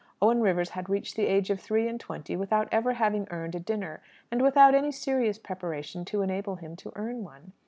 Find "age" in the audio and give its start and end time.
1.27-1.51